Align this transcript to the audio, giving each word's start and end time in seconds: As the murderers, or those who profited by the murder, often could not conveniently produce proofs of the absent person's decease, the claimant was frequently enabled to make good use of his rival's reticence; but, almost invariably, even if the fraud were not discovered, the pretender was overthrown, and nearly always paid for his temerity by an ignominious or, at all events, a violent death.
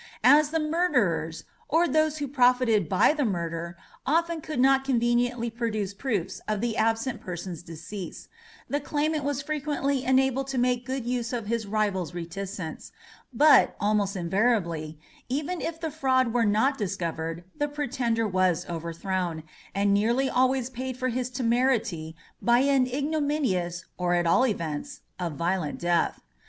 As 0.23 0.49
the 0.49 0.59
murderers, 0.59 1.43
or 1.69 1.87
those 1.87 2.17
who 2.17 2.27
profited 2.27 2.89
by 2.89 3.13
the 3.13 3.23
murder, 3.23 3.77
often 4.03 4.41
could 4.41 4.59
not 4.59 4.83
conveniently 4.83 5.51
produce 5.51 5.93
proofs 5.93 6.41
of 6.47 6.59
the 6.59 6.75
absent 6.75 7.21
person's 7.21 7.61
decease, 7.61 8.27
the 8.67 8.79
claimant 8.79 9.23
was 9.23 9.43
frequently 9.43 10.03
enabled 10.03 10.47
to 10.47 10.57
make 10.57 10.87
good 10.87 11.05
use 11.05 11.31
of 11.31 11.45
his 11.45 11.67
rival's 11.67 12.15
reticence; 12.15 12.91
but, 13.31 13.75
almost 13.79 14.15
invariably, 14.15 14.97
even 15.29 15.61
if 15.61 15.79
the 15.79 15.91
fraud 15.91 16.33
were 16.33 16.47
not 16.47 16.79
discovered, 16.79 17.43
the 17.55 17.67
pretender 17.67 18.27
was 18.27 18.65
overthrown, 18.67 19.43
and 19.75 19.93
nearly 19.93 20.27
always 20.27 20.67
paid 20.71 20.97
for 20.97 21.09
his 21.09 21.29
temerity 21.29 22.15
by 22.41 22.57
an 22.57 22.87
ignominious 22.87 23.85
or, 23.99 24.15
at 24.15 24.25
all 24.25 24.47
events, 24.47 25.01
a 25.19 25.29
violent 25.29 25.77
death. 25.79 26.23